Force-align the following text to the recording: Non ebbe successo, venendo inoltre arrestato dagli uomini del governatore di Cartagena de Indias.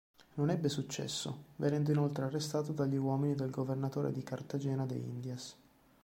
Non 0.33 0.49
ebbe 0.49 0.67
successo, 0.67 1.43
venendo 1.57 1.91
inoltre 1.91 2.23
arrestato 2.25 2.71
dagli 2.71 2.95
uomini 2.95 3.35
del 3.35 3.51
governatore 3.51 4.11
di 4.11 4.23
Cartagena 4.23 4.87
de 4.87 4.95
Indias. 4.95 5.55